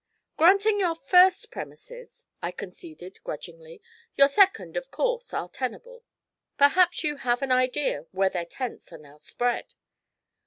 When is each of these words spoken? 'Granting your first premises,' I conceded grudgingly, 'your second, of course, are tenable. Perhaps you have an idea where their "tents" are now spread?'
'Granting 0.35 0.79
your 0.79 0.95
first 0.95 1.51
premises,' 1.51 2.25
I 2.41 2.49
conceded 2.49 3.19
grudgingly, 3.23 3.83
'your 4.15 4.29
second, 4.29 4.75
of 4.75 4.89
course, 4.89 5.31
are 5.31 5.47
tenable. 5.47 6.03
Perhaps 6.57 7.03
you 7.03 7.17
have 7.17 7.43
an 7.43 7.51
idea 7.51 8.07
where 8.11 8.31
their 8.31 8.45
"tents" 8.45 8.91
are 8.91 8.97
now 8.97 9.17
spread?' 9.17 9.75